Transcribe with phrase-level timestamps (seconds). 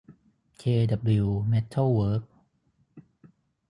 [0.57, 2.23] เค ดับบลิว เม็ททัล เวิร์ค